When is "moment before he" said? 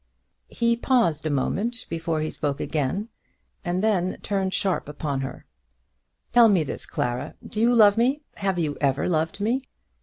1.29-2.31